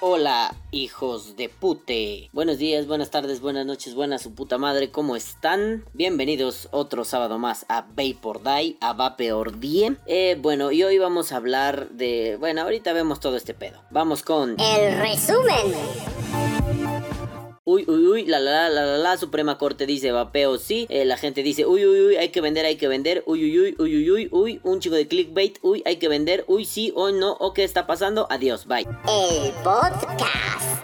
[0.00, 2.30] Hola, hijos de pute.
[2.32, 5.84] Buenos días, buenas tardes, buenas noches, buenas su puta madre, ¿cómo están?
[5.92, 9.96] Bienvenidos otro sábado más a Vapor Die, a Vapeor Die.
[10.06, 12.36] Eh, bueno, y hoy vamos a hablar de.
[12.38, 13.82] Bueno, ahorita vemos todo este pedo.
[13.90, 14.54] Vamos con.
[14.60, 16.07] El resumen.
[17.70, 20.86] Uy, uy, uy, la la la la la, Suprema Corte dice vapeo sí.
[20.88, 23.22] Eh, la gente dice, uy, uy, uy, hay que vender, hay que vender.
[23.26, 25.58] Uy, uy, uy, uy, uy, uy, uy, un chico de clickbait.
[25.60, 26.46] Uy, hay que vender.
[26.48, 28.26] Uy, sí o no, o qué está pasando.
[28.30, 28.86] Adiós, bye.
[29.06, 30.77] El podcast.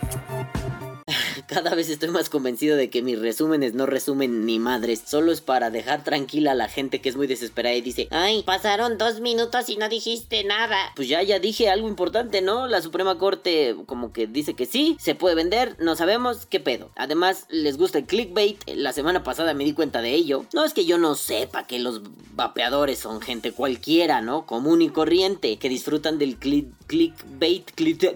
[1.54, 5.02] Cada vez estoy más convencido de que mis resúmenes no resumen ni madres.
[5.06, 8.42] Solo es para dejar tranquila a la gente que es muy desesperada y dice, ay,
[8.45, 10.76] Pasaron dos minutos y no dijiste nada.
[10.96, 12.66] pues ya, ya dije algo importante, ¿no?
[12.66, 16.90] La Suprema Corte como que dice que sí, se puede vender, no sabemos qué pedo.
[16.96, 18.59] Además, les gusta el clickbait.
[18.74, 20.46] La semana pasada me di cuenta de ello.
[20.52, 22.01] No es que yo no sepa que los
[22.34, 24.45] vapeadores son gente cualquiera, ¿no?
[24.46, 28.14] Común y corriente, que disfrutan del click clickbait click-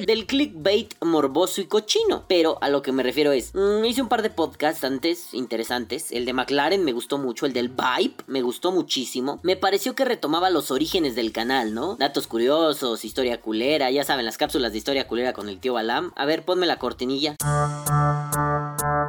[0.00, 2.24] del clickbait morboso y cochino.
[2.28, 6.12] Pero a lo que me refiero es, mm, hice un par de podcasts antes interesantes.
[6.12, 9.40] El de McLaren me gustó mucho, el del Vibe me gustó muchísimo.
[9.42, 11.96] Me pareció que retomaba los orígenes del canal, ¿no?
[11.96, 16.12] Datos curiosos, historia culera, ya saben, las cápsulas de historia culera con el tío Balam.
[16.16, 17.36] A ver, ponme la cortinilla.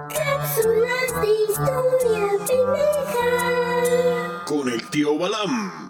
[0.09, 3.23] Cápsulas de historia pendeja.
[4.45, 5.83] con el tío Balam.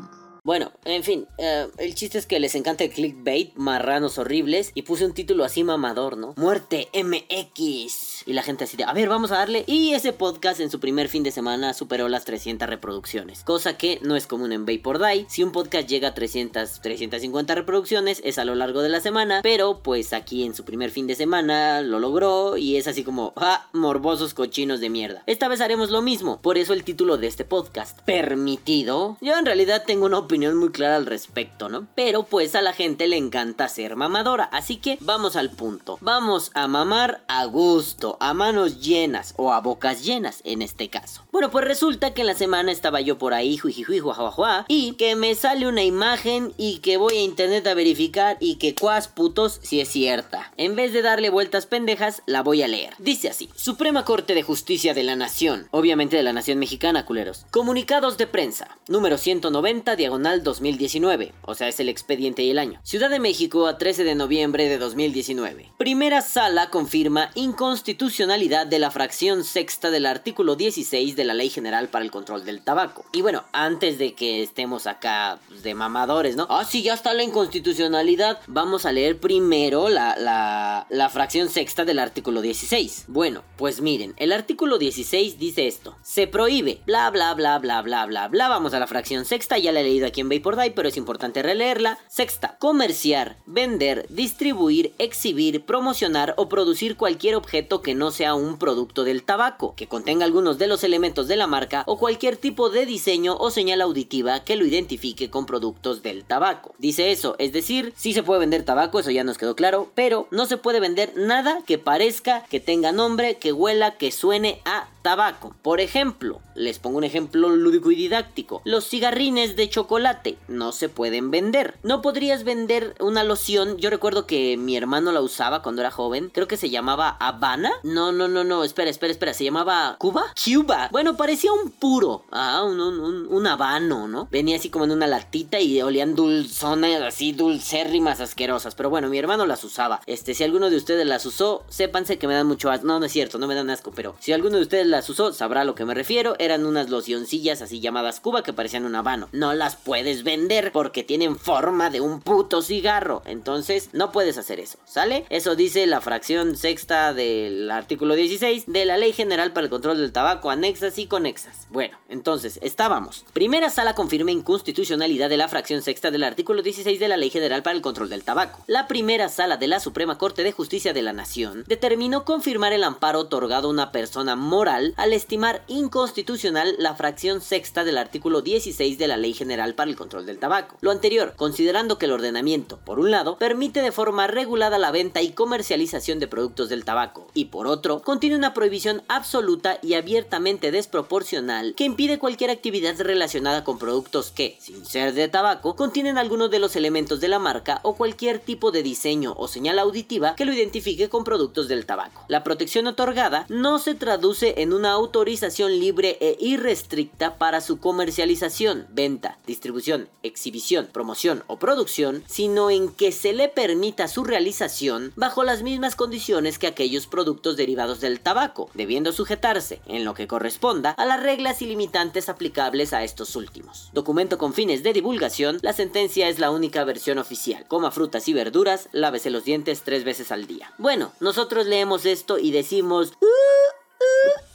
[0.46, 4.82] Bueno, en fin, eh, el chiste es que les encanta el clickbait, marranos horribles, y
[4.82, 6.34] puse un título así mamador, ¿no?
[6.36, 8.13] Muerte MX.
[8.26, 9.64] Y la gente así de, a ver, vamos a darle.
[9.68, 14.00] Y ese podcast en su primer fin de semana superó las 300 reproducciones, cosa que
[14.02, 15.26] no es común en Vapor Die.
[15.30, 19.42] Si un podcast llega a 300, 350 reproducciones, es a lo largo de la semana,
[19.44, 23.34] pero pues aquí en su primer fin de semana lo logró y es así como,
[23.36, 25.24] ah, morbosos cochinos de mierda.
[25.26, 29.18] Esta vez haremos lo mismo, por eso el título de este podcast, permitido.
[29.22, 31.88] Yo en realidad tengo una opinión muy clara al respecto, ¿no?
[31.96, 35.98] Pero pues a la gente le encanta ser mamadora, así que vamos al punto.
[36.02, 41.24] Vamos a mamar a gusto, a manos llenas o a bocas llenas en este caso.
[41.32, 45.16] Bueno, pues resulta que en la semana estaba yo por ahí, juijijui, juajuajua, y que
[45.16, 49.60] me sale una imagen y que voy a internet a verificar y que cuas putos
[49.64, 50.52] si es cierta.
[50.58, 52.94] En vez de darle vueltas pendejas, la voy a leer.
[53.00, 57.46] Dice así: Suprema Corte de Justicia de la Nación, obviamente de la Nación Mexicana, culeros.
[57.52, 62.80] Comunicados de prensa, número 190, diagonal 2019, o sea, es el expediente y el año.
[62.84, 65.72] Ciudad de México a 13 de noviembre de 2019.
[65.78, 71.88] Primera sala confirma inconstitucionalidad de la fracción sexta del artículo 16 de la Ley General
[71.88, 73.06] para el Control del Tabaco.
[73.14, 76.46] Y bueno, antes de que estemos acá pues, de mamadores, ¿no?
[76.50, 78.40] Ah, sí, ya está la inconstitucionalidad.
[78.48, 83.06] Vamos a leer primero la, la, la fracción sexta del artículo 16.
[83.08, 85.98] Bueno, pues miren, el artículo 16 dice esto.
[86.04, 88.50] Se prohíbe, bla, bla, bla, bla, bla, bla, bla.
[88.50, 90.98] Vamos a la fracción sexta, ya la he leído aquí en Vapor Die, pero es
[90.98, 91.98] importante releerla.
[92.10, 99.04] Sexta, comerciar, vender, distribuir, exhibir, promocionar o producir cualquier objeto que no sea un producto
[99.04, 102.86] del tabaco, que contenga algunos de los elementos de la marca o cualquier tipo de
[102.86, 106.76] diseño o señal auditiva que lo identifique con productos del tabaco.
[106.78, 110.28] Dice eso, es decir, sí se puede vender tabaco, eso ya nos quedó claro, pero
[110.32, 114.88] no se puede vender nada que parezca, que tenga nombre, que huela, que suene a
[115.04, 115.54] tabaco.
[115.62, 118.62] Por ejemplo, les pongo un ejemplo lúdico y didáctico.
[118.66, 121.76] Los cigarrines de chocolate no se pueden vender.
[121.84, 123.78] No podrías vender una loción.
[123.78, 126.32] Yo recuerdo que mi hermano la usaba cuando era joven.
[126.34, 127.72] Creo que se llamaba Habana.
[127.84, 128.64] No, no, no, no.
[128.64, 129.34] Espera, espera, espera.
[129.34, 130.34] ¿Se llamaba Cuba?
[130.44, 130.88] Cuba.
[130.92, 132.24] Bueno, parecía un puro.
[132.32, 134.30] Ah, un, un, un, habano, ¿no?
[134.32, 138.74] Venía así como en una latita y olían dulzones, así dulcérrimas asquerosas.
[138.74, 140.02] Pero bueno, mi hermano las usaba.
[140.06, 142.88] Este, si alguno de ustedes las usó, sépanse que me dan mucho asco.
[142.88, 143.92] No, no es cierto, no me dan asco.
[143.92, 146.36] Pero si alguno de ustedes las usó, sabrá a lo que me refiero.
[146.38, 149.28] Eran unas locioncillas así llamadas Cuba que parecían un habano.
[149.32, 153.24] No las puedes vender porque tienen forma de un puto cigarro.
[153.26, 155.26] Entonces, no puedes hacer eso, ¿sale?
[155.30, 159.98] Eso dice la fracción sexta del artículo 16 de la Ley General para el Control
[159.98, 161.68] del Tabaco, anexas y conexas.
[161.72, 163.26] Bueno, entonces, estábamos.
[163.34, 167.64] Primera sala confirma inconstitucionalidad de la fracción sexta del artículo 16 de la Ley General
[167.64, 168.64] para el Control del Tabaco.
[168.68, 172.84] La primera sala de la Suprema Corte de Justicia de la Nación determinó confirmar el
[172.84, 178.98] amparo otorgado a una persona moral al estimar inconstitucional la fracción sexta del artículo 16
[178.98, 180.78] de la Ley General para el Control del Tabaco.
[180.82, 185.22] Lo anterior, considerando que el ordenamiento, por un lado, permite de forma regulada la venta
[185.22, 190.72] y comercialización de productos del tabaco, y por otro, contiene una prohibición absoluta y abiertamente
[190.72, 196.52] desproporcional que impide cualquier actividad relacionada con productos que, sin ser de tabaco, contienen algunos
[196.52, 200.46] de los elementos de la marca o cualquier tipo de diseño o señal auditiva que
[200.46, 202.26] lo identifique con productos del tabaco.
[202.28, 208.88] La protección otorgada no se traduce en una autorización libre e irrestricta para su comercialización,
[208.90, 215.44] venta, distribución, exhibición, promoción o producción, sino en que se le permita su realización bajo
[215.44, 220.92] las mismas condiciones que aquellos productos derivados del tabaco, debiendo sujetarse, en lo que corresponda,
[220.92, 223.90] a las reglas y limitantes aplicables a estos últimos.
[223.94, 227.66] Documento con fines de divulgación, la sentencia es la única versión oficial.
[227.68, 230.74] Coma frutas y verduras, lávese los dientes tres veces al día.
[230.78, 233.14] Bueno, nosotros leemos esto y decimos...
[233.22, 234.53] "Uh, uh, uh, uh,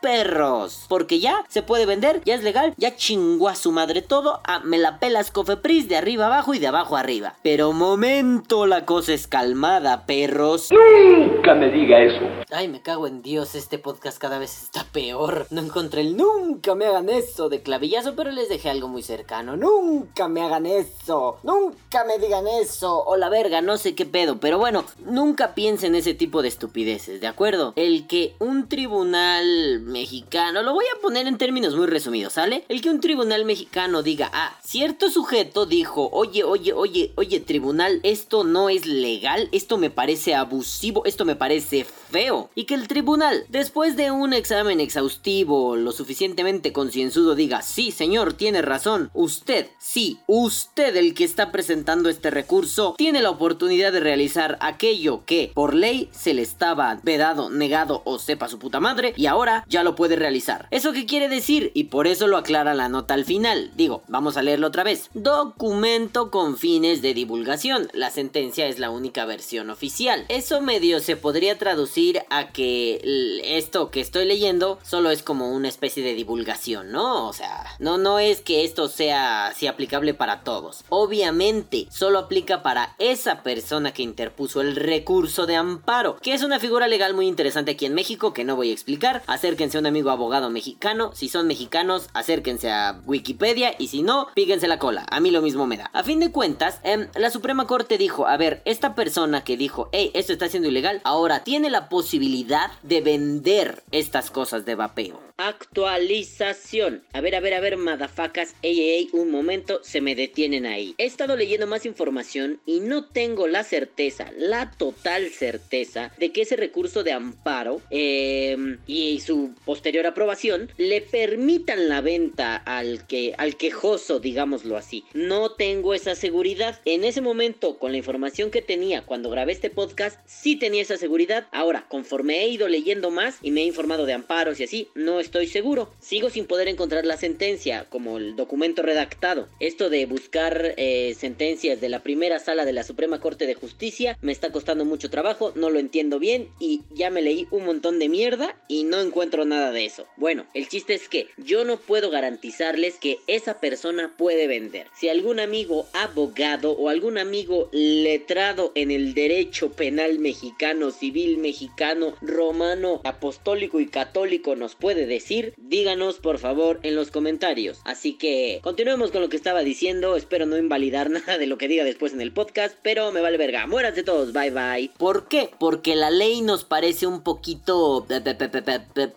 [0.00, 4.40] Perros, porque ya se puede vender, ya es legal, ya chingó a su madre todo,
[4.44, 7.34] ah, me la pelas cofepris de arriba abajo y de abajo arriba.
[7.42, 10.70] Pero momento, la cosa es calmada, perros.
[10.70, 12.20] Nunca me diga eso.
[12.50, 15.46] Ay, me cago en Dios, este podcast cada vez está peor.
[15.50, 19.56] No encontré el nunca me hagan eso de clavillazo, pero les dejé algo muy cercano.
[19.56, 21.38] Nunca me hagan eso.
[21.42, 23.04] Nunca me digan eso.
[23.04, 24.40] O la verga, no sé qué pedo.
[24.40, 27.72] Pero bueno, nunca piensen ese tipo de estupideces, ¿de acuerdo?
[27.76, 32.64] El que un tribunal mexicano, lo voy a poner en términos muy resumidos, ¿sale?
[32.68, 38.00] El que un tribunal mexicano diga, ah, cierto sujeto dijo, oye, oye, oye, oye, tribunal,
[38.02, 42.50] esto no es legal, esto me parece abusivo, esto me parece feo.
[42.54, 48.32] Y que el tribunal, después de un examen exhaustivo, lo suficientemente concienzudo, diga, sí, señor,
[48.32, 54.00] tiene razón, usted, sí, usted el que está presentando este recurso, tiene la oportunidad de
[54.00, 59.12] realizar aquello que por ley se le estaba vedado, negado o sepa su puta madre,
[59.16, 60.66] y ahora ya lo puede realizar.
[60.70, 61.70] ¿Eso qué quiere decir?
[61.74, 63.70] Y por eso lo aclara la nota al final.
[63.76, 65.10] Digo, vamos a leerlo otra vez.
[65.14, 67.88] Documento con fines de divulgación.
[67.92, 70.24] La sentencia es la única versión oficial.
[70.28, 73.00] Eso medio se podría traducir a que
[73.44, 77.28] esto que estoy leyendo solo es como una especie de divulgación, ¿no?
[77.28, 80.84] O sea, no, no es que esto sea así aplicable para todos.
[80.88, 86.58] Obviamente, solo aplica para esa persona que interpuso el recurso de amparo, que es una
[86.58, 89.22] figura legal muy interesante aquí en México que no voy a explicar.
[89.26, 91.12] Acérquense a un amigo abogado mexicano.
[91.14, 95.06] Si son mexicanos, acérquense a Wikipedia y si no, píquense la cola.
[95.10, 95.90] A mí lo mismo me da.
[95.92, 99.88] A fin de cuentas, em, la Suprema Corte dijo, a ver, esta persona que dijo,
[99.92, 105.29] hey, esto está siendo ilegal, ahora tiene la posibilidad de vender estas cosas de vapeo.
[105.40, 107.02] Actualización.
[107.14, 108.54] A ver, a ver, a ver, madafacas.
[108.60, 110.94] Ey, ey, un momento, se me detienen ahí.
[110.98, 116.42] He estado leyendo más información y no tengo la certeza, la total certeza, de que
[116.42, 123.34] ese recurso de amparo em, y su posterior aprobación le permitan la venta al que
[123.38, 125.04] al quejoso, digámoslo así.
[125.14, 126.82] No tengo esa seguridad.
[126.84, 130.98] En ese momento, con la información que tenía cuando grabé este podcast, sí tenía esa
[130.98, 131.46] seguridad.
[131.50, 135.18] Ahora, conforme he ido leyendo más y me he informado de amparos y así, no
[135.30, 135.88] estoy seguro.
[136.00, 139.48] Sigo sin poder encontrar la sentencia, como el documento redactado.
[139.60, 144.18] Esto de buscar eh, sentencias de la primera sala de la Suprema Corte de Justicia
[144.22, 148.00] me está costando mucho trabajo, no lo entiendo bien y ya me leí un montón
[148.00, 150.06] de mierda y no encuentro nada de eso.
[150.16, 154.88] Bueno, el chiste es que yo no puedo garantizarles que esa persona puede vender.
[154.98, 162.16] Si algún amigo abogado o algún amigo letrado en el derecho penal mexicano, civil mexicano,
[162.20, 165.19] romano, apostólico y católico nos puede decir,
[165.56, 167.80] díganos por favor en los comentarios.
[167.84, 171.68] Así que continuemos con lo que estaba diciendo, espero no invalidar nada de lo que
[171.68, 174.90] diga después en el podcast, pero me vale verga, muéranse todos, bye bye.
[174.98, 175.50] ¿Por qué?
[175.58, 178.06] Porque la ley nos parece un poquito...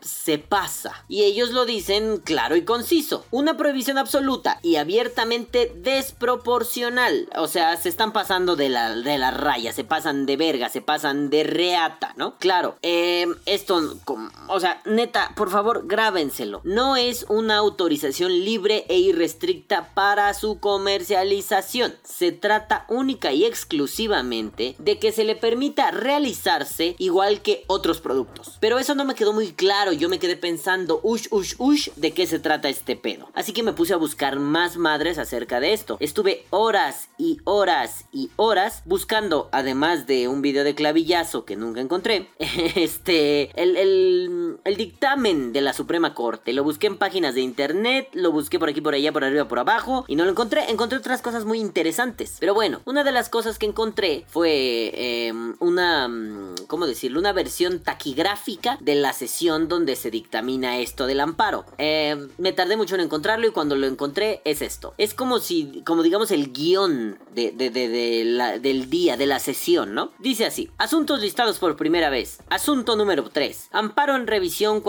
[0.01, 1.05] se pasa.
[1.07, 3.25] Y ellos lo dicen claro y conciso.
[3.31, 7.29] Una prohibición absoluta y abiertamente desproporcional.
[7.35, 10.81] O sea, se están pasando de la, de la raya, se pasan de verga, se
[10.81, 12.37] pasan de reata, ¿no?
[12.37, 13.99] Claro, eh, esto,
[14.47, 16.61] o sea, neta, por favor, grábenselo.
[16.63, 21.93] No es una autorización libre e irrestricta para su comercialización.
[22.03, 28.57] Se trata única y exclusivamente de que se le permita realizarse igual que otros productos.
[28.59, 32.11] Pero eso no me quedó muy claro, yo me quedé pensando, ush, ush, ush, de
[32.11, 33.29] qué se trata este pedo.
[33.35, 35.97] Así que me puse a buscar más madres acerca de esto.
[35.99, 41.81] Estuve horas y horas y horas buscando, además de un video de clavillazo que nunca
[41.81, 46.53] encontré, este, el, el, el dictamen de la Suprema Corte.
[46.53, 49.59] Lo busqué en páginas de internet, lo busqué por aquí, por allá, por arriba, por
[49.59, 50.69] abajo, y no lo encontré.
[50.69, 52.37] Encontré otras cosas muy interesantes.
[52.39, 57.19] Pero bueno, una de las cosas que encontré fue eh, una, mm, ¿cómo decirlo?
[57.19, 61.65] Una versión taquigráfica de la sesión donde se dictamina esto del amparo.
[61.77, 64.93] Eh, me tardé mucho en encontrarlo y cuando lo encontré es esto.
[64.97, 70.11] Es como si, como digamos, el guion del día, de la sesión, ¿no?
[70.19, 72.39] Dice así, asuntos listados por primera vez.
[72.49, 73.69] Asunto número 3.
[73.71, 74.81] Amparo en revisión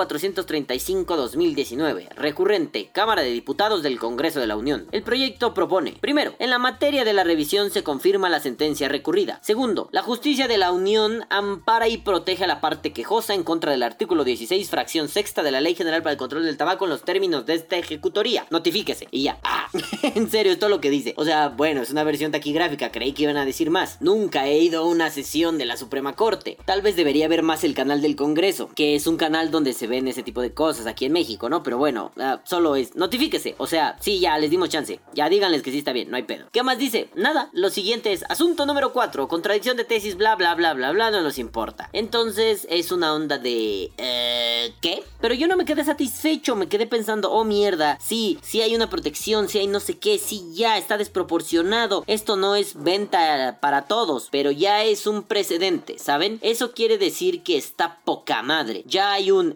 [0.75, 2.09] 45-2019.
[2.17, 4.87] Recurrente, Cámara de Diputados del Congreso de la Unión.
[4.93, 9.39] El proyecto propone, primero, en la materia de la revisión se confirma la sentencia recurrida.
[9.43, 13.73] Segundo, la justicia de la Unión ampara y protege a la parte quejosa en contra
[13.73, 16.91] del artículo 16, fracción sexta de la Ley General para el Control del Tabaco en
[16.91, 18.47] los términos de esta ejecutoría.
[18.51, 19.09] Notifíquese.
[19.11, 19.39] Y ya.
[20.15, 21.15] En serio, es todo lo que dice.
[21.17, 24.01] O sea, bueno, es una versión taquigráfica, creí que iban a decir más.
[24.01, 26.57] Nunca he ido a una sesión de la Suprema Corte.
[26.65, 29.87] Tal vez debería ver más el canal del Congreso, que es un canal donde se
[29.87, 31.63] ven ese tipo de cosas aquí en México, ¿no?
[31.63, 35.63] Pero bueno, ah, solo es, notifíquese, o sea, sí, ya les dimos chance, ya díganles
[35.63, 36.47] que sí está bien, no hay pedo.
[36.53, 37.09] ¿Qué más dice?
[37.15, 41.11] Nada, lo siguiente es, asunto número 4, contradicción de tesis, bla, bla, bla, bla, bla,
[41.11, 41.89] no nos importa.
[41.93, 43.91] Entonces es una onda de...
[43.97, 45.03] Eh, ¿Qué?
[45.21, 48.91] Pero yo no me quedé satisfecho, me quedé pensando, oh mierda, sí, sí hay una
[48.91, 53.83] protección, sí hay no sé qué, sí ya está desproporcionado, esto no es venta para
[53.83, 56.39] todos, pero ya es un precedente, ¿saben?
[56.43, 58.85] Eso quiere decir que está poca madre.
[58.87, 59.55] Ya hay un,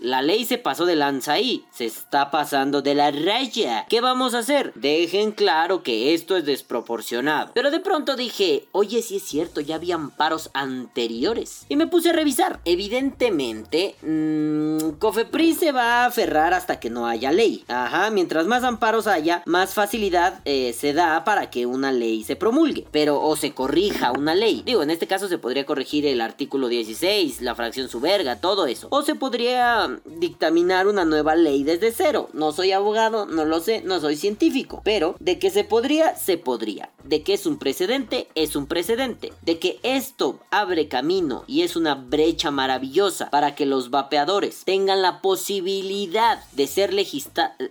[0.00, 3.86] la ley se pasó de lanza ahí, se está pasando de la raya.
[3.88, 4.72] ¿Qué vamos a hacer?
[4.74, 7.50] Dejen claro que esto es desproporcionado.
[7.54, 11.66] Pero de pronto dije, oye, si es cierto, ya había amparos anteriores.
[11.68, 12.60] Y me puse a revisar.
[12.64, 17.64] Evidentemente, mmm, Cofepris se va a aferrar hasta que no haya ley.
[17.68, 22.36] Ajá, mientras más amparos haya, más facilidad eh, se da para que una ley se
[22.36, 22.86] promulgue.
[22.90, 24.62] Pero o se corrija una ley.
[24.64, 28.88] Digo, en este caso se podría corregir el artículo 16, la fracción subverga, todo eso.
[28.90, 32.28] O se podría dictaminar una nueva ley desde cero.
[32.32, 34.80] No soy abogado, no lo sé, no soy científico.
[34.84, 36.90] Pero de que se podría, se podría.
[37.04, 39.32] De que es un precedente, es un precedente.
[39.42, 45.02] De que esto abre camino y es una brecha maravillosa para que los vapeadores tengan
[45.02, 47.56] la posibilidad de ser legisla...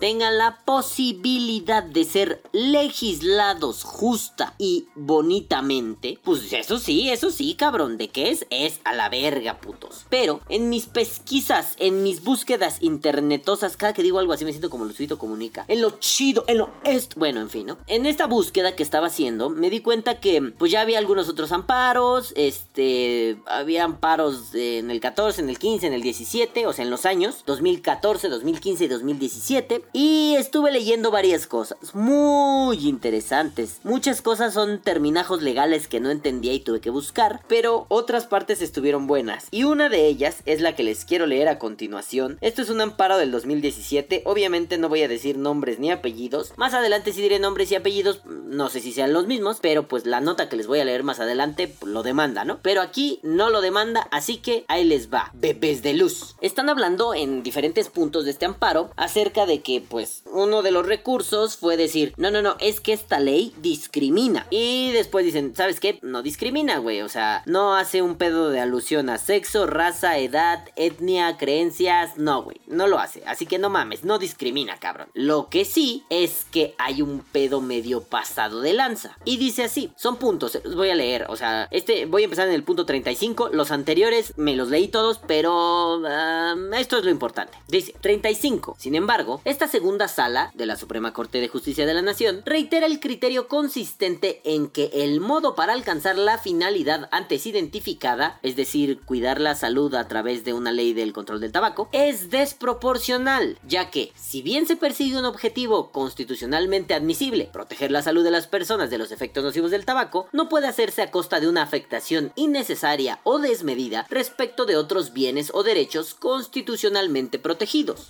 [0.00, 6.18] tengan la posibilidad de ser legislados justa y bonitamente.
[6.24, 7.98] Pues eso sí, eso sí, cabrón.
[7.98, 8.46] ¿De qué es?
[8.50, 10.06] Es a la verga, putos.
[10.08, 14.70] Pero en mis pesquisas, en mis búsquedas internetosas, cada que digo algo así me siento
[14.70, 15.64] como Luisito Comunica.
[15.68, 16.70] En lo chido, en lo.
[17.16, 17.78] Bueno, en fin, ¿no?
[17.86, 21.52] En esta búsqueda que estaba haciendo, me di cuenta que pues ya había algunos otros
[21.52, 22.32] amparos.
[22.36, 26.90] Este, había amparos en el 14, en el 15, en el 17, o sea, en
[26.90, 29.82] los años 2014, 2015 y 2017.
[29.92, 33.80] Y estuve leyendo varias cosas muy interesantes.
[33.84, 38.60] Muchas cosas son terminajos legales que no entendía y tuve que buscar, pero otras partes
[38.60, 39.46] estuvieron buenas.
[39.50, 42.38] Y una de ellas es la que les quiero leer a continuación.
[42.40, 44.22] Esto es un amparo del 2017.
[44.26, 46.52] Obviamente no voy a decir nombres ni apellidos.
[46.56, 48.22] Más adelante sí diré nombres y apellidos.
[48.26, 51.04] No sé si sean los mismos, pero pues la nota que les voy a leer
[51.04, 52.58] más adelante lo demanda, ¿no?
[52.62, 55.30] Pero aquí no lo demanda, así que ahí les va.
[55.34, 56.36] Bebés de luz.
[56.40, 60.86] Están hablando en diferentes puntos de este amparo acerca de que pues uno de los
[60.86, 64.46] recursos fue decir, no, no, no, es que esta ley discrimina.
[64.50, 65.98] Y después dicen, ¿sabes qué?
[66.02, 67.02] No discrimina, güey.
[67.02, 72.16] O sea, no hace un pedo de alusión a sexo, raza, edad, etnia, creencias.
[72.16, 72.60] No, güey.
[72.66, 73.22] No lo hace.
[73.26, 75.08] Así que no mames, no discrimina, cabrón.
[75.14, 79.16] Lo que sí es que hay un pedo medio pasado de lanza.
[79.24, 81.26] Y dice así, son puntos, los voy a leer.
[81.28, 83.50] O sea, este voy a empezar en el punto 35.
[83.52, 87.58] Los anteriores me los leí todos, pero uh, esto es lo importante.
[87.68, 88.69] Dice 35.
[88.78, 92.86] Sin embargo, esta segunda sala de la Suprema Corte de Justicia de la Nación reitera
[92.86, 99.00] el criterio consistente en que el modo para alcanzar la finalidad antes identificada, es decir,
[99.04, 103.90] cuidar la salud a través de una ley del control del tabaco, es desproporcional, ya
[103.90, 108.90] que si bien se persigue un objetivo constitucionalmente admisible, proteger la salud de las personas
[108.90, 113.20] de los efectos nocivos del tabaco, no puede hacerse a costa de una afectación innecesaria
[113.24, 118.08] o desmedida respecto de otros bienes o derechos constitucionalmente protegidos.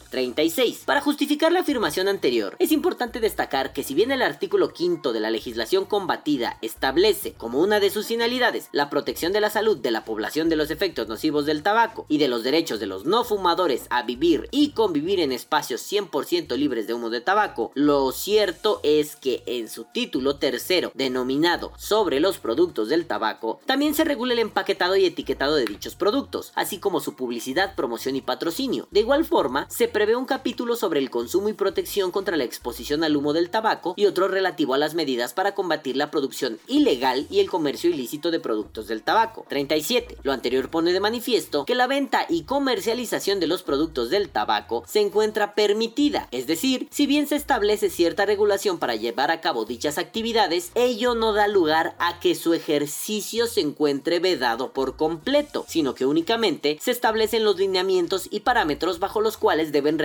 [0.50, 0.84] 36.
[0.84, 5.20] Para justificar la afirmación anterior, es importante destacar que si bien el artículo quinto de
[5.20, 9.90] la legislación combatida establece como una de sus finalidades la protección de la salud de
[9.90, 13.24] la población de los efectos nocivos del tabaco y de los derechos de los no
[13.24, 18.80] fumadores a vivir y convivir en espacios 100% libres de humo de tabaco, lo cierto
[18.82, 24.32] es que en su título tercero, denominado sobre los productos del tabaco, también se regula
[24.32, 28.88] el empaquetado y etiquetado de dichos productos, así como su publicidad, promoción y patrocinio.
[28.90, 30.39] De igual forma, se prevé un capítulo
[30.76, 34.74] sobre el consumo y protección contra la exposición al humo del tabaco y otro relativo
[34.74, 39.02] a las medidas para combatir la producción ilegal y el comercio ilícito de productos del
[39.02, 39.46] tabaco.
[39.48, 40.18] 37.
[40.22, 44.84] Lo anterior pone de manifiesto que la venta y comercialización de los productos del tabaco
[44.86, 49.64] se encuentra permitida, es decir, si bien se establece cierta regulación para llevar a cabo
[49.64, 55.64] dichas actividades, ello no da lugar a que su ejercicio se encuentre vedado por completo,
[55.68, 59.98] sino que únicamente se establecen los lineamientos y parámetros bajo los cuales deben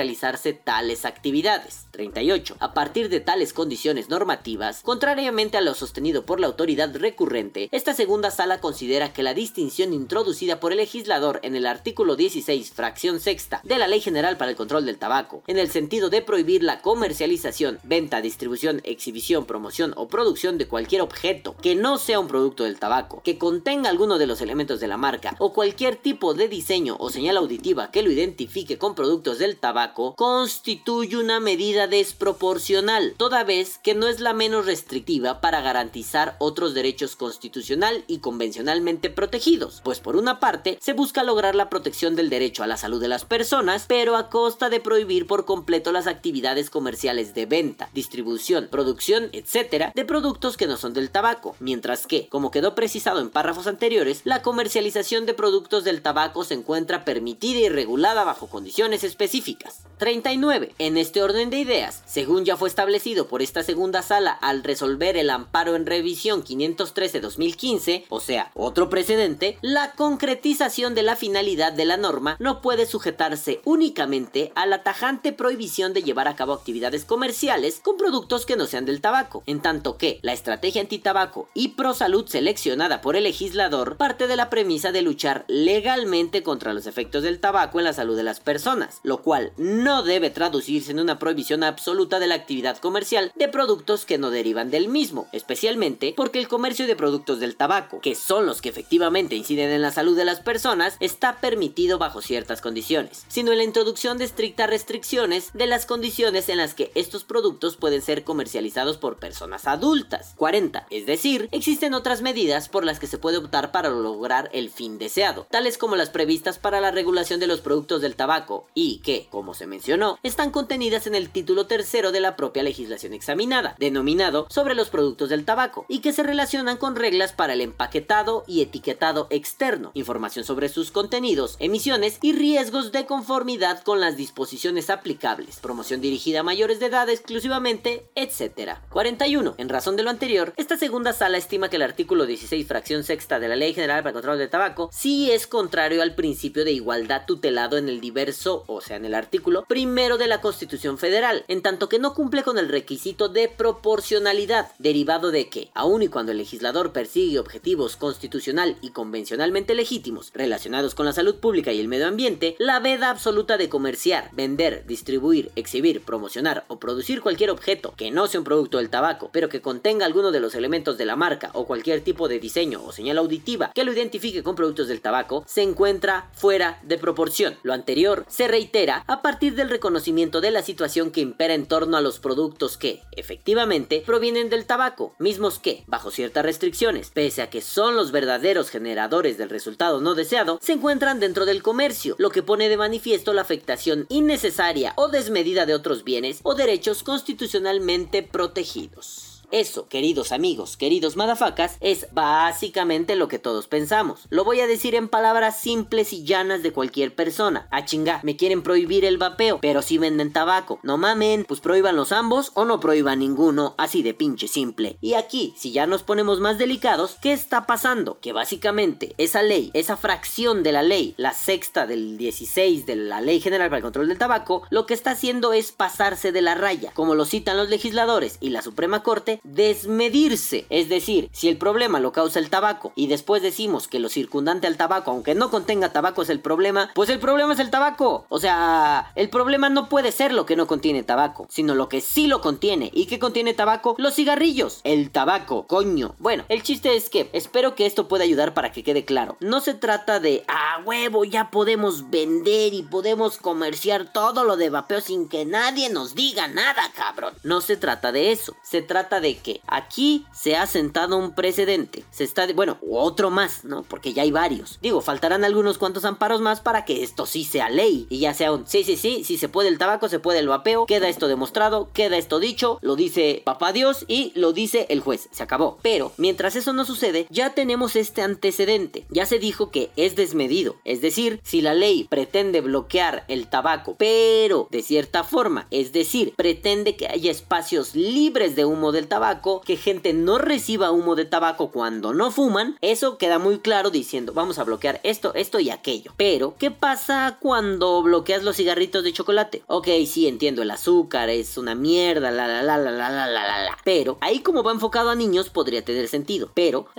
[0.64, 1.86] tales actividades.
[1.92, 2.58] 38.
[2.60, 7.94] A partir de tales condiciones normativas, contrariamente a lo sostenido por la autoridad recurrente, esta
[7.94, 13.20] segunda sala considera que la distinción introducida por el legislador en el artículo 16, fracción
[13.20, 16.64] sexta de la Ley General para el Control del Tabaco, en el sentido de prohibir
[16.64, 22.28] la comercialización, venta, distribución, exhibición, promoción o producción de cualquier objeto que no sea un
[22.28, 26.34] producto del tabaco, que contenga alguno de los elementos de la marca o cualquier tipo
[26.34, 31.88] de diseño o señal auditiva que lo identifique con productos del tabaco, constituye una medida
[31.88, 38.20] desproporcional, toda vez que no es la menos restrictiva para garantizar otros derechos constitucional y
[38.20, 42.78] convencionalmente protegidos, pues por una parte se busca lograr la protección del derecho a la
[42.78, 47.46] salud de las personas, pero a costa de prohibir por completo las actividades comerciales de
[47.46, 52.76] venta, distribución, producción, etc., de productos que no son del tabaco, mientras que, como quedó
[52.76, 58.24] precisado en párrafos anteriores, la comercialización de productos del tabaco se encuentra permitida y regulada
[58.24, 59.84] bajo condiciones específicas.
[59.98, 60.74] 39.
[60.80, 65.18] En este orden de ideas, según ya fue establecido por esta segunda sala al resolver
[65.18, 71.86] el amparo en revisión 513-2015, o sea, otro precedente, la concretización de la finalidad de
[71.86, 77.06] la norma no puede sujetarse únicamente a la tajante prohibición de llevar a cabo actividades
[77.06, 81.70] comerciales con productos que no sean del tabaco, en tanto que la estrategia antitabaco y
[81.70, 86.88] pro salud seleccionada por el legislador parte de la premisa de luchar legalmente contra los
[86.88, 89.54] efectos del tabaco en la salud de las personas, lo cual
[89.86, 94.32] no debe traducirse en una prohibición absoluta de la actividad comercial de productos que no
[94.32, 98.70] derivan del mismo, especialmente porque el comercio de productos del tabaco, que son los que
[98.70, 103.60] efectivamente inciden en la salud de las personas, está permitido bajo ciertas condiciones, sino en
[103.60, 108.24] la introducción de estrictas restricciones de las condiciones en las que estos productos pueden ser
[108.24, 110.34] comercializados por personas adultas.
[110.36, 110.88] 40.
[110.90, 114.98] Es decir, existen otras medidas por las que se puede optar para lograr el fin
[114.98, 119.28] deseado, tales como las previstas para la regulación de los productos del tabaco y que,
[119.30, 124.48] como se mencionó, están contenidas en el título tercero de la propia legislación examinada, denominado
[124.50, 128.62] sobre los productos del tabaco, y que se relacionan con reglas para el empaquetado y
[128.62, 135.60] etiquetado externo, información sobre sus contenidos, emisiones y riesgos de conformidad con las disposiciones aplicables,
[135.60, 138.78] promoción dirigida a mayores de edad exclusivamente, etc.
[138.92, 139.56] 41.
[139.58, 143.42] En razón de lo anterior, esta segunda sala estima que el artículo 16, fracción sexta
[143.42, 146.72] de la Ley General para el Control del Tabaco, sí es contrario al principio de
[146.72, 151.44] igualdad tutelado en el diverso, o sea, en el artículo primero de la Constitución Federal,
[151.48, 156.08] en tanto que no cumple con el requisito de proporcionalidad, derivado de que, aun y
[156.08, 161.80] cuando el legislador persigue objetivos constitucional y convencionalmente legítimos relacionados con la salud pública y
[161.80, 167.50] el medio ambiente, la veda absoluta de comerciar, vender, distribuir, exhibir, promocionar o producir cualquier
[167.50, 170.98] objeto que no sea un producto del tabaco, pero que contenga alguno de los elementos
[170.98, 174.56] de la marca o cualquier tipo de diseño o señal auditiva que lo identifique con
[174.56, 177.56] productos del tabaco, se encuentra fuera de proporción.
[177.64, 181.98] Lo anterior se reitera a partir del reconocimiento de la situación que impera en torno
[181.98, 187.50] a los productos que, efectivamente, provienen del tabaco, mismos que, bajo ciertas restricciones, pese a
[187.50, 192.30] que son los verdaderos generadores del resultado no deseado, se encuentran dentro del comercio, lo
[192.30, 198.24] que pone de manifiesto la afectación innecesaria o desmedida de otros bienes o derechos constitucionalmente
[198.24, 199.35] protegidos.
[199.56, 204.28] Eso, queridos amigos, queridos madafacas, es básicamente lo que todos pensamos.
[204.30, 207.70] Lo voy a decir en palabras simples y llanas de cualquier persona.
[207.72, 210.82] A chinga, me quieren prohibir el vapeo, pero si venden tabaco.
[210.84, 214.98] No mamen, pues prohíban los ambos o no prohíban ninguno, así de pinche simple.
[215.00, 218.20] Y aquí, si ya nos ponemos más delicados, ¿qué está pasando?
[218.20, 223.22] Que básicamente esa ley, esa fracción de la ley, la sexta del 16 de la
[223.22, 226.56] Ley General para el Control del Tabaco, lo que está haciendo es pasarse de la
[226.56, 230.66] raya, como lo citan los legisladores y la Suprema Corte, desmedirse.
[230.70, 234.68] Es decir, si el problema lo causa el tabaco y después decimos que lo circundante
[234.68, 238.26] al tabaco, aunque no contenga tabaco, es el problema, pues el problema es el tabaco.
[238.30, 242.02] O sea, el problema no puede ser lo que no contiene tabaco, sino lo que
[242.02, 242.92] sí lo contiene.
[242.94, 243.96] ¿Y qué contiene tabaco?
[243.98, 244.82] Los cigarrillos.
[244.84, 246.16] El tabaco, coño.
[246.20, 249.38] Bueno, el chiste es que espero que esto pueda ayudar para que quede claro.
[249.40, 254.70] No se trata de, ah, huevo, ya podemos vender y podemos comerciar todo lo de
[254.70, 257.34] vapeo sin que nadie nos diga nada, cabrón.
[257.44, 258.56] No se trata de eso.
[258.64, 262.04] Se trata de que aquí se ha sentado un precedente.
[262.12, 263.84] Se está, bueno, otro más, ¿no?
[263.84, 264.78] Porque ya hay varios.
[264.82, 268.06] Digo, faltarán algunos cuantos amparos más para que esto sí sea ley.
[268.10, 270.48] Y ya sea un, sí, sí, sí, si se puede el tabaco, se puede el
[270.48, 270.86] vapeo.
[270.86, 275.28] Queda esto demostrado, queda esto dicho, lo dice papá Dios y lo dice el juez.
[275.32, 275.78] Se acabó.
[275.82, 279.06] Pero, mientras eso no sucede, ya tenemos este antecedente.
[279.10, 280.76] Ya se dijo que es desmedido.
[280.84, 286.34] Es decir, si la ley pretende bloquear el tabaco, pero de cierta forma, es decir,
[286.36, 291.16] pretende que haya espacios libres de humo del tabaco, tabaco, que gente no reciba humo
[291.16, 295.62] de tabaco cuando no fuman, eso queda muy claro diciendo, vamos a bloquear esto, esto
[295.62, 296.12] y aquello.
[296.18, 299.64] Pero, ¿qué pasa cuando bloqueas los cigarritos de chocolate?
[299.68, 303.64] Ok, sí, entiendo, el azúcar es una mierda, la la la la la la la
[303.64, 303.78] la.
[303.86, 306.52] Pero, ahí como va enfocado a niños podría tener sentido.
[306.54, 306.90] Pero,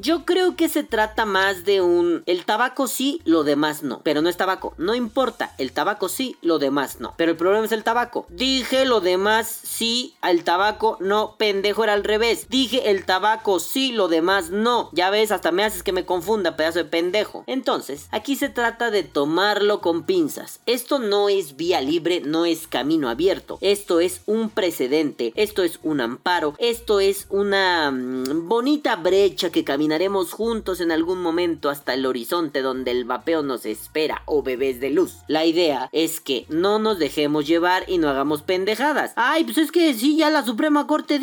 [0.00, 2.24] yo creo que se trata más de un...
[2.26, 4.02] El tabaco sí, lo demás no.
[4.04, 7.14] Pero no es tabaco, no importa, el tabaco sí, lo demás no.
[7.16, 8.26] Pero el problema es el tabaco.
[8.28, 12.46] Dije lo demás sí, al tabaco no, pendejo era al revés.
[12.50, 14.90] Dije el tabaco sí, lo demás no.
[14.92, 17.44] Ya ves, hasta me haces que me confunda, pedazo de pendejo.
[17.46, 20.60] Entonces, aquí se trata de tomarlo con pinzas.
[20.66, 23.58] Esto no es vía libre, no es camino abierto.
[23.60, 29.64] Esto es un precedente, esto es un amparo, esto es una mm, bonita brecha que
[29.64, 34.80] caminaremos juntos en algún momento hasta el horizonte donde el vapeo nos espera o bebés
[34.80, 35.18] de luz.
[35.28, 39.12] La idea es que no nos dejemos llevar y no hagamos pendejadas.
[39.16, 41.18] Ay, pues es que sí, ya la Suprema Corte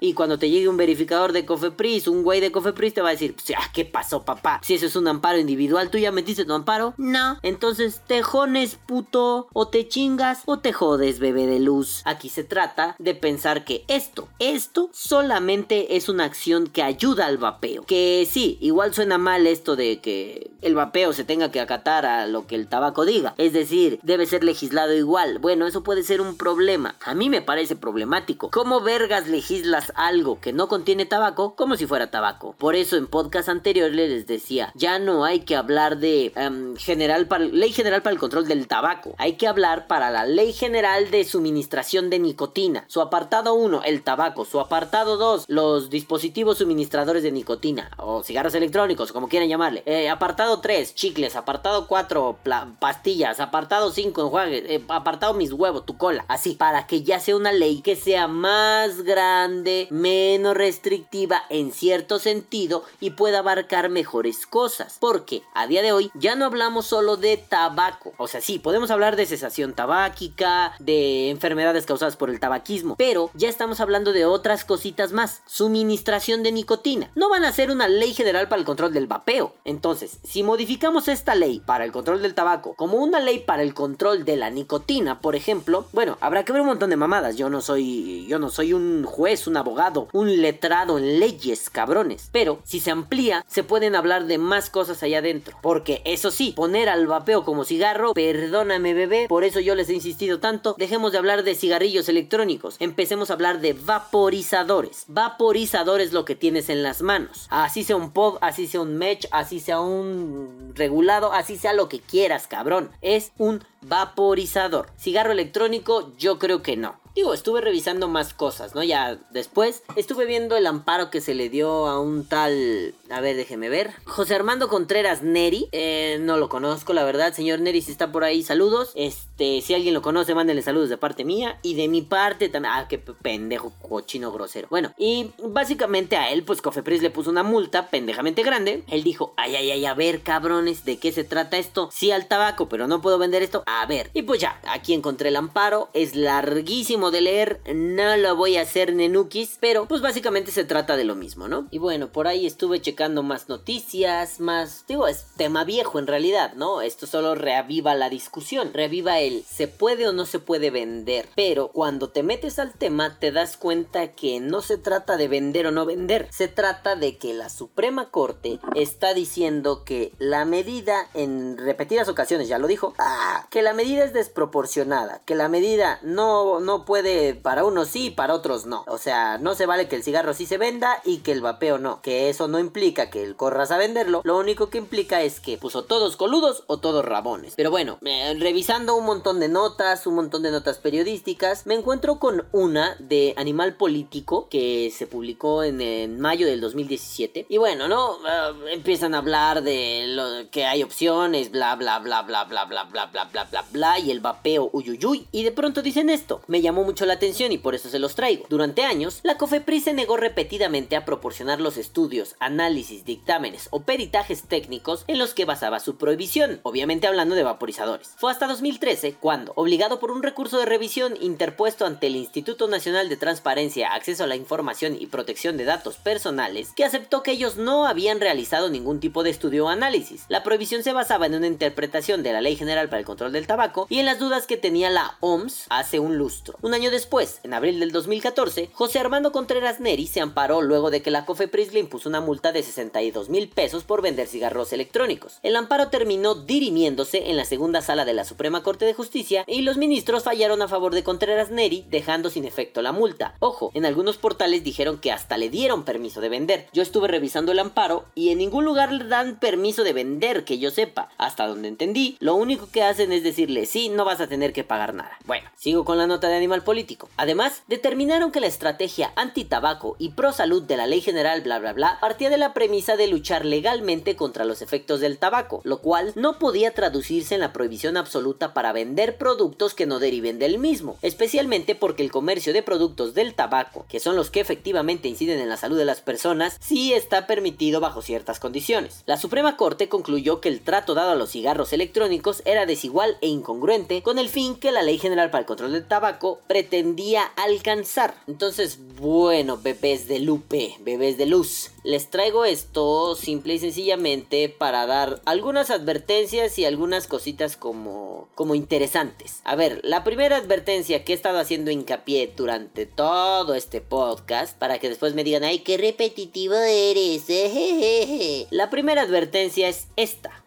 [0.00, 3.12] Y cuando te llegue un verificador de Cofepris, un güey de Cofepris te va a
[3.12, 4.60] decir, pues, ah, ¿qué pasó, papá?
[4.62, 6.94] Si eso es un amparo individual, ¿tú ya metiste tu amparo?
[6.96, 7.38] No.
[7.42, 12.02] Entonces, te jones, puto, o te chingas, o te jodes, bebé de luz.
[12.04, 17.38] Aquí se trata de pensar que esto, esto solamente es una acción que ayuda al
[17.38, 17.84] vapeo.
[17.84, 22.26] Que sí, igual suena mal esto de que el vapeo se tenga que acatar a
[22.26, 23.34] lo que el tabaco diga.
[23.38, 25.38] Es decir, debe ser legislado igual.
[25.38, 26.96] Bueno, eso puede ser un problema.
[27.04, 28.50] A mí me parece problemático.
[28.50, 32.54] ¿Cómo vergas legislas algo que no contiene tabaco como si fuera tabaco?
[32.56, 37.26] Por eso en podcast anteriores les decía, ya no hay que hablar de em, general
[37.26, 39.14] para, ley general para el control del tabaco.
[39.18, 42.84] Hay que hablar para la ley general de suministración de nicotina.
[42.86, 44.44] Su apartado 1, el tabaco.
[44.44, 47.90] Su apartado 2, los dispositivos suministradores de nicotina.
[47.96, 49.82] O cigarros electrónicos, como quieran llamarle.
[49.84, 51.34] Eh, apartado 3, chicles.
[51.34, 53.40] Apartado 4, pla- pastillas.
[53.40, 54.62] Apartado 5, enjuagues.
[54.68, 56.24] Eh, apartado mis huevos, tu cola.
[56.28, 62.18] Así, para que ya sea una ley que sea más grande, menos restrictiva en cierto
[62.18, 64.96] sentido y pueda abarcar mejores cosas.
[65.00, 68.12] Porque a día de hoy ya no hablamos solo de tabaco.
[68.16, 73.30] O sea, sí, podemos hablar de cesación tabáquica, de enfermedades causadas por el tabaquismo, pero
[73.34, 75.42] ya estamos hablando de otras cositas más.
[75.46, 77.10] Suministración de nicotina.
[77.14, 79.54] No van a ser una ley general para el control del vapeo.
[79.64, 83.74] Entonces, si modificamos esta ley para el control del tabaco como una ley para el
[83.74, 87.36] control de la nicotina, por ejemplo, bueno, habrá que ver un montón de mamadas.
[87.36, 92.28] Yo no soy yo no soy un juez, un abogado, un letrado en leyes, cabrones,
[92.32, 96.52] pero si se amplía, se pueden hablar de más cosas allá adentro, porque eso sí,
[96.56, 101.12] poner al vapeo como cigarro, perdóname, bebé, por eso yo les he insistido tanto, dejemos
[101.12, 105.04] de hablar de cigarrillos electrónicos, empecemos a hablar de vaporizadores.
[105.08, 107.46] Vaporizador es lo que tienes en las manos.
[107.50, 111.88] Así sea un pop, así sea un match, así sea un regulado, así sea lo
[111.88, 112.90] que quieras, cabrón.
[113.00, 114.90] Es un vaporizador.
[114.98, 116.99] Cigarro electrónico, yo creo que no.
[117.14, 118.82] Digo, estuve revisando más cosas, ¿no?
[118.84, 122.94] Ya después estuve viendo el amparo que se le dio a un tal...
[123.10, 123.90] A ver, déjeme ver.
[124.04, 125.68] José Armando Contreras Neri.
[125.72, 127.34] Eh, no lo conozco, la verdad.
[127.34, 128.92] Señor Neri, si está por ahí, saludos.
[128.94, 131.58] Este, si alguien lo conoce, mándenle saludos de parte mía.
[131.62, 132.72] Y de mi parte también...
[132.74, 134.68] Ah, qué pendejo, cochino grosero.
[134.70, 138.84] Bueno, y básicamente a él, pues Cofepris le puso una multa pendejamente grande.
[138.86, 141.88] Él dijo, ay, ay, ay, a ver, cabrones, ¿de qué se trata esto?
[141.92, 143.64] Sí al tabaco, pero no puedo vender esto.
[143.66, 144.10] A ver.
[144.14, 145.88] Y pues ya, aquí encontré el amparo.
[145.92, 150.98] Es larguísimo de leer, no lo voy a hacer nenukis, pero pues básicamente se trata
[150.98, 151.66] de lo mismo, ¿no?
[151.70, 156.52] Y bueno, por ahí estuve checando más noticias, más, digo, es tema viejo en realidad,
[156.54, 156.82] ¿no?
[156.82, 161.68] Esto solo reaviva la discusión, reaviva el se puede o no se puede vender, pero
[161.68, 165.70] cuando te metes al tema te das cuenta que no se trata de vender o
[165.70, 171.56] no vender, se trata de que la Suprema Corte está diciendo que la medida en
[171.56, 176.60] repetidas ocasiones, ya lo dijo, ah, que la medida es desproporcionada, que la medida no,
[176.60, 178.82] no puede para unos sí, para otros no.
[178.88, 181.78] O sea, no se vale que el cigarro sí se venda y que el vapeo
[181.78, 182.02] no.
[182.02, 184.22] Que eso no implica que el corras a venderlo.
[184.24, 187.54] Lo único que implica es que puso todos coludos o todos rabones.
[187.54, 192.18] Pero bueno, eh, revisando un montón de notas, un montón de notas periodísticas, me encuentro
[192.18, 197.46] con una de Animal Político que se publicó en, mayo del 2017.
[197.48, 198.16] Y bueno, ¿no?
[198.26, 202.82] Ah, empiezan a hablar de lo que hay opciones, bla, bla, bla, bla, bla, bla,
[202.82, 205.28] bla, bla, bla, bla, bla, y el vapeo, uyuyuy.
[205.30, 206.40] Y de pronto dicen esto.
[206.48, 208.46] Me llamó mucho la atención y por eso se los traigo.
[208.48, 214.44] Durante años, la COFEPRIS se negó repetidamente a proporcionar los estudios, análisis, dictámenes o peritajes
[214.44, 218.14] técnicos en los que basaba su prohibición, obviamente hablando de vaporizadores.
[218.16, 223.08] Fue hasta 2013 cuando, obligado por un recurso de revisión interpuesto ante el Instituto Nacional
[223.08, 227.56] de Transparencia, Acceso a la Información y Protección de Datos Personales, que aceptó que ellos
[227.56, 230.24] no habían realizado ningún tipo de estudio o análisis.
[230.28, 233.46] La prohibición se basaba en una interpretación de la Ley General para el Control del
[233.46, 236.56] Tabaco y en las dudas que tenía la OMS hace un lustro.
[236.70, 241.02] Un año después, en abril del 2014, José Armando Contreras Neri se amparó luego de
[241.02, 245.40] que la COFEPRIS le impuso una multa de 62 mil pesos por vender cigarros electrónicos.
[245.42, 249.62] El amparo terminó dirimiéndose en la segunda sala de la Suprema Corte de Justicia y
[249.62, 253.34] los ministros fallaron a favor de Contreras Neri, dejando sin efecto la multa.
[253.40, 256.68] Ojo, en algunos portales dijeron que hasta le dieron permiso de vender.
[256.72, 260.60] Yo estuve revisando el amparo y en ningún lugar le dan permiso de vender, que
[260.60, 261.08] yo sepa.
[261.18, 264.62] Hasta donde entendí, lo único que hacen es decirle sí, no vas a tener que
[264.62, 265.18] pagar nada.
[265.26, 267.08] Bueno, sigo con la nota de Animal Político.
[267.16, 271.72] Además, determinaron que la estrategia anti-tabaco y pro salud de la ley general bla bla
[271.72, 276.12] bla partía de la premisa de luchar legalmente contra los efectos del tabaco, lo cual
[276.16, 280.98] no podía traducirse en la prohibición absoluta para vender productos que no deriven del mismo,
[281.02, 285.48] especialmente porque el comercio de productos del tabaco, que son los que efectivamente inciden en
[285.48, 289.02] la salud de las personas, sí está permitido bajo ciertas condiciones.
[289.06, 293.28] La Suprema Corte concluyó que el trato dado a los cigarros electrónicos era desigual e
[293.28, 298.16] incongruente con el fin que la Ley General para el Control del Tabaco pretendía alcanzar.
[298.26, 304.84] Entonces, bueno, bebés de Lupe, bebés de luz, les traigo esto simple y sencillamente para
[304.86, 309.42] dar algunas advertencias y algunas cositas como, como interesantes.
[309.44, 314.80] A ver, la primera advertencia que he estado haciendo hincapié durante todo este podcast, para
[314.80, 317.26] que después me digan, ay, qué repetitivo eres.
[318.50, 320.42] La primera advertencia es esta.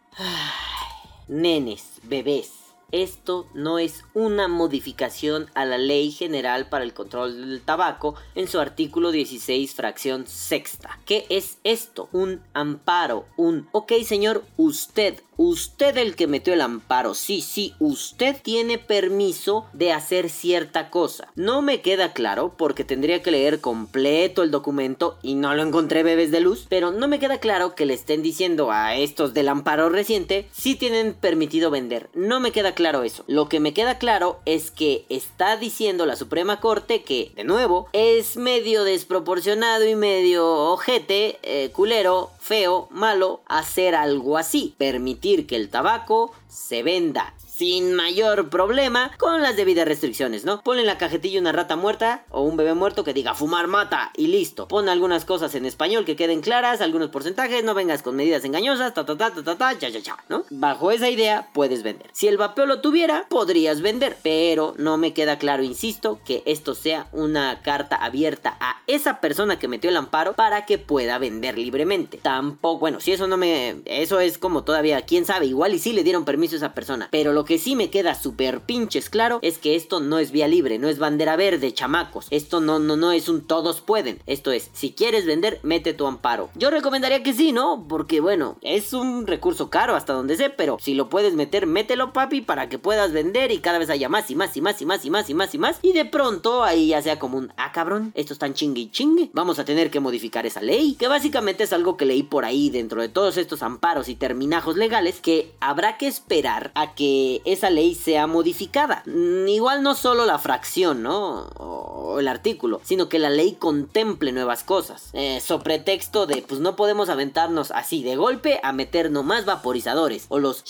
[1.30, 2.63] Nenes, bebés
[2.94, 8.48] esto no es una modificación a la Ley General para el Control del Tabaco en
[8.48, 11.00] su artículo 16, fracción sexta.
[11.06, 12.08] ¿Qué es esto?
[12.14, 13.68] Un amparo, un...
[13.72, 19.92] Ok, señor, usted usted el que metió el amparo, sí, sí, usted tiene permiso de
[19.92, 21.28] hacer cierta cosa.
[21.36, 26.04] No me queda claro porque tendría que leer completo el documento y no lo encontré
[26.04, 29.50] bebés de luz, pero no me queda claro que le estén diciendo a estos del
[29.50, 32.10] amparo reciente si tienen permitido vender.
[32.14, 33.24] No me queda claro eso.
[33.28, 37.90] Lo que me queda claro es que está diciendo la Suprema Corte que, de nuevo,
[37.94, 44.76] es medio desproporcionado y medio ojete, eh, culero, feo, malo hacer algo así.
[44.78, 50.62] Permitir que el tabaco se venda sin mayor problema con las debidas restricciones, ¿no?
[50.62, 54.12] Ponle en la cajetilla una rata muerta o un bebé muerto que diga fumar mata
[54.16, 54.68] y listo.
[54.68, 58.94] Pon algunas cosas en español que queden claras, algunos porcentajes, no vengas con medidas engañosas,
[58.94, 60.46] ta ta ta ta ta ta, ya ya ya, ¿no?
[60.50, 62.10] Bajo esa idea puedes vender.
[62.12, 66.74] Si el vapeo lo tuviera, podrías vender, pero no me queda claro, insisto, que esto
[66.74, 71.58] sea una carta abierta a esa persona que metió el amparo para que pueda vender
[71.58, 72.18] libremente.
[72.18, 75.94] Tampoco, bueno, si eso no me eso es como todavía quién sabe, igual y sí
[75.94, 79.40] le dieron permiso a esa persona, pero lo que sí me queda súper pinches claro
[79.42, 82.28] es que esto no es vía libre, no es bandera verde, chamacos.
[82.30, 84.20] Esto no, no, no es un todos pueden.
[84.26, 86.50] Esto es, si quieres vender, mete tu amparo.
[86.56, 87.86] Yo recomendaría que sí, ¿no?
[87.88, 92.14] Porque bueno, es un recurso caro hasta donde sé, pero si lo puedes meter, mételo,
[92.14, 94.86] papi, para que puedas vender y cada vez haya más y más y más y
[94.86, 95.80] más y más y más y más.
[95.82, 99.30] Y de pronto ahí ya sea como un, ah, cabrón, esto están chingue y chingue.
[99.34, 102.70] Vamos a tener que modificar esa ley, que básicamente es algo que leí por ahí
[102.70, 107.70] dentro de todos estos amparos y terminajos legales que habrá que esperar a que esa
[107.70, 109.04] ley sea modificada.
[109.06, 111.48] Mm, igual no solo la fracción, ¿no?
[111.58, 115.10] O el artículo, sino que la ley contemple nuevas cosas.
[115.14, 120.26] Eh, so pretexto de, pues no podemos aventarnos así de golpe a meter nomás vaporizadores.
[120.30, 120.64] O los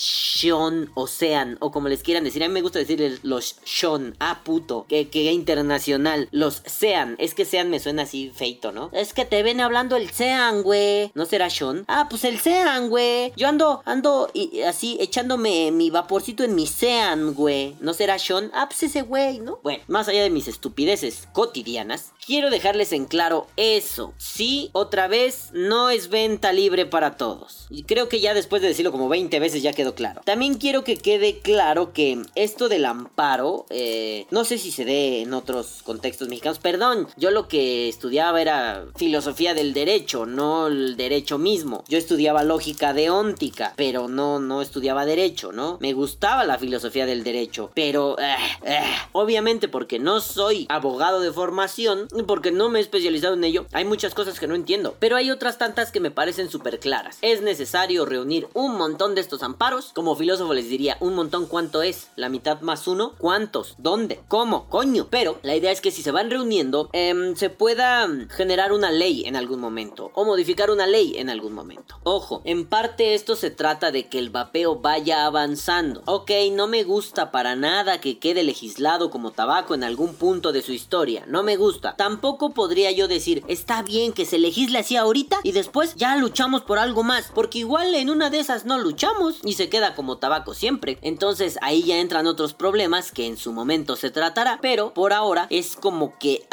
[0.94, 2.42] o Sean, o como les quieran decir.
[2.44, 4.16] A mí me gusta decir los Sean.
[4.20, 4.86] Ah, puto.
[4.88, 6.28] Que, que internacional.
[6.30, 7.16] Los Sean.
[7.18, 8.90] Es que Sean me suena así feito, ¿no?
[8.92, 11.10] Es que te ven hablando el Sean, güey.
[11.14, 11.84] ¿No será Sean?
[11.88, 13.32] Ah, pues el Sean, güey.
[13.36, 17.76] Yo ando, ando y, así echándome mi vaporcito en mi Sean, güey.
[17.80, 18.50] ¿No será Sean?
[18.54, 19.58] Ah, pues ese güey, ¿no?
[19.62, 24.14] Bueno, más allá de mis estupideces cotidianas, quiero dejarles en claro eso.
[24.18, 27.66] Sí, otra vez, no es venta libre para todos.
[27.70, 30.22] Y creo que ya después de decirlo como 20 veces ya quedó claro.
[30.24, 35.22] También quiero que quede claro que esto del amparo, eh, no sé si se dé
[35.22, 36.58] en otros contextos mexicanos.
[36.58, 41.84] Perdón, yo lo que estudiaba era filosofía del derecho, no el derecho mismo.
[41.88, 45.78] Yo estudiaba lógica deóntica, pero no, no estudiaba derecho, ¿no?
[45.80, 51.32] Me gustaba la filosofía del derecho, pero eh, eh, obviamente porque no soy abogado de
[51.32, 55.16] formación, porque no me he especializado en ello, hay muchas cosas que no entiendo, pero
[55.16, 57.18] hay otras tantas que me parecen súper claras.
[57.22, 61.82] Es necesario reunir un montón de estos amparos, como filósofo les diría, un montón cuánto
[61.82, 66.02] es, la mitad más uno, cuántos, dónde, cómo, coño, pero la idea es que si
[66.02, 70.86] se van reuniendo, em, se pueda generar una ley en algún momento, o modificar una
[70.86, 71.98] ley en algún momento.
[72.04, 76.02] Ojo, en parte esto se trata de que el vapeo vaya avanzando.
[76.06, 80.62] Ok, no me gusta para nada que quede legislado como tabaco en algún punto de
[80.62, 81.96] su historia no me gusta.
[81.96, 86.62] Tampoco podría yo decir, está bien que se legisle así ahorita y después ya luchamos
[86.62, 90.18] por algo más, porque igual en una de esas no luchamos y se queda como
[90.18, 90.98] tabaco siempre.
[91.02, 95.46] Entonces ahí ya entran otros problemas que en su momento se tratará, pero por ahora
[95.50, 96.46] es como que...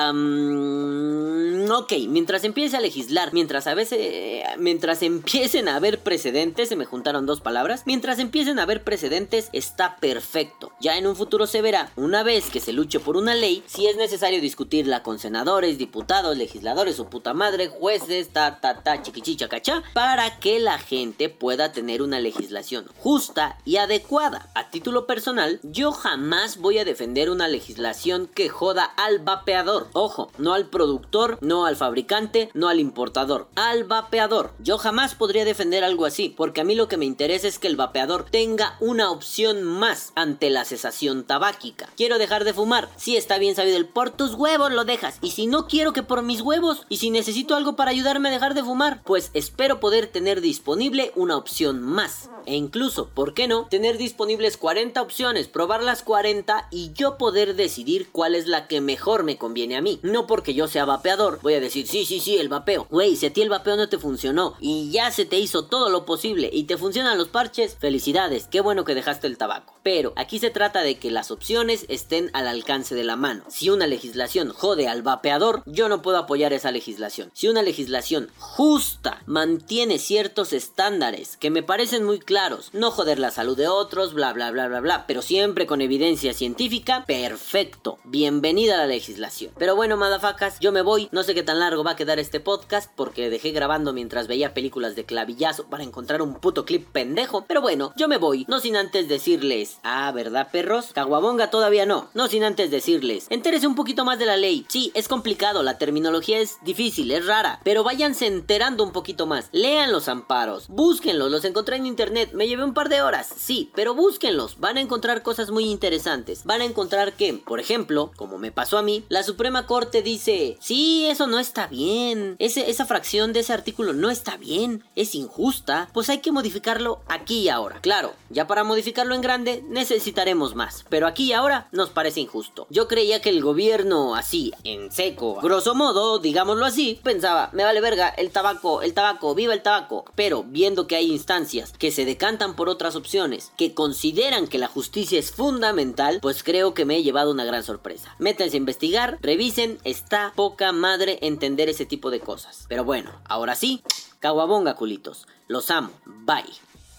[1.70, 4.44] ok, mientras empiece a legislar, mientras a veces...
[4.58, 9.50] mientras empiecen a haber precedentes, se me juntaron dos palabras, mientras empiecen a haber precedentes
[9.72, 10.74] está perfecto.
[10.82, 13.88] Ya en un futuro se verá, una vez que se luche por una ley, si
[13.88, 19.48] es necesario discutirla con senadores, diputados, legisladores o puta madre, jueces, ta ta ta, chiquichicha
[19.48, 24.50] cachá, para que la gente pueda tener una legislación justa y adecuada.
[24.56, 29.88] A título personal, yo jamás voy a defender una legislación que joda al vapeador.
[29.94, 34.52] Ojo, no al productor, no al fabricante, no al importador, al vapeador.
[34.60, 37.68] Yo jamás podría defender algo así, porque a mí lo que me interesa es que
[37.68, 41.90] el vapeador tenga una opción más ante la cesación tabáquica.
[41.96, 42.90] Quiero dejar de fumar.
[42.98, 45.18] Si está bien sabido el por tus huevos lo dejas.
[45.22, 46.86] Y si no quiero que por mis huevos.
[46.90, 49.02] Y si necesito algo para ayudarme a dejar de fumar.
[49.04, 52.30] Pues espero poder tener disponible una opción más.
[52.46, 53.68] E incluso, ¿por qué no?
[53.68, 58.82] Tener disponibles 40 opciones, probar las 40 y yo poder decidir cuál es la que
[58.82, 60.00] mejor me conviene a mí.
[60.04, 62.88] No porque yo sea vapeador, voy a decir, sí, sí, sí, el vapeo.
[62.90, 65.90] Güey, si a ti el vapeo no te funcionó y ya se te hizo todo
[65.90, 69.81] lo posible y te funcionan los parches, felicidades, qué bueno que dejaste el tabaco tabaco.
[69.84, 73.44] Pero aquí se trata de que las opciones estén al alcance de la mano.
[73.50, 77.32] Si una legislación jode al vapeador, yo no puedo apoyar esa legislación.
[77.34, 83.32] Si una legislación justa mantiene ciertos estándares que me parecen muy claros, no joder la
[83.32, 87.98] salud de otros, bla bla bla bla bla, pero siempre con evidencia científica, perfecto.
[88.04, 89.52] Bienvenida a la legislación.
[89.58, 92.40] Pero bueno, madafacas, yo me voy, no sé qué tan largo va a quedar este
[92.40, 97.46] podcast porque dejé grabando mientras veía películas de clavillazo para encontrar un puto clip pendejo,
[97.48, 100.92] pero bueno, yo me voy, no sin antes decirles, ah, ¿verdad, perros?
[100.94, 104.66] Caguabonga todavía no, no sin antes decirles, entérese un poquito más de la ley.
[104.70, 109.50] Sí, es complicado, la terminología es difícil, es rara, pero váyanse enterando un poquito más.
[109.52, 112.32] Lean los amparos, búsquenlos, los encontré en internet.
[112.34, 116.44] Me llevé un par de horas, sí, pero búsquenlos, van a encontrar cosas muy interesantes.
[116.46, 120.58] Van a encontrar que, por ejemplo, como me pasó a mí, la Suprema Corte dice,
[120.60, 125.90] sí, eso no está bien, esa fracción de ese artículo no está bien, es injusta,
[125.94, 127.80] pues hay que modificarlo aquí y ahora.
[127.82, 132.68] Claro, ya para modificarlo en grande necesitaremos más, pero aquí y ahora nos parece injusto.
[132.70, 137.82] Yo creía que el gobierno así, en seco, grosso modo, digámoslo así, pensaba, me vale
[137.82, 142.06] verga, el tabaco, el tabaco, viva el tabaco, pero viendo que hay instancias que se
[142.06, 146.98] decantan por otras opciones, que consideran que la justicia es fundamental, pues creo que me
[146.98, 148.16] he llevado una gran sorpresa.
[148.20, 152.66] Métanse a investigar, revisen, está poca madre entender ese tipo de cosas.
[152.68, 153.84] Pero bueno, ahora sí,
[154.20, 156.44] caguabonga culitos, los amo, bye.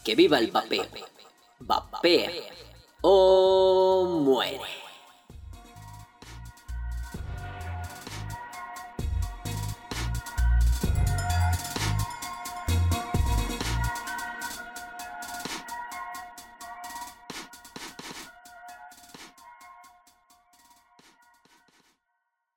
[0.04, 0.84] Que viva el vapeo.
[1.66, 2.30] Vapea
[3.02, 4.81] o muere.